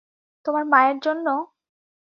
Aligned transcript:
তোমার 0.45 0.63
মায়ের 0.65 0.97
জন্য? 0.99 1.27